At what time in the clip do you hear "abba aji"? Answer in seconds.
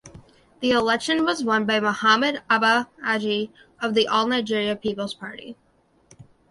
2.49-3.51